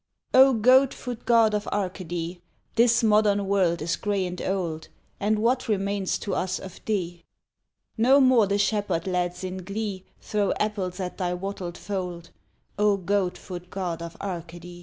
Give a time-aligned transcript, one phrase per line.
[0.33, 2.41] O GOAT FOOT God of Arcady!
[2.75, 4.87] This modern world is grey and old,
[5.19, 7.23] And what remains to us of thee?
[7.99, 12.31] No more the shepherd lads in glee Throw apples at thy wattled fold,
[12.79, 14.79] O goat foot God of Arcady!